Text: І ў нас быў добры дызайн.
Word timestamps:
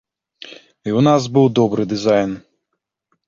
І 0.51 0.89
ў 0.91 0.99
нас 1.07 1.27
быў 1.37 1.45
добры 1.59 1.83
дызайн. 1.91 2.31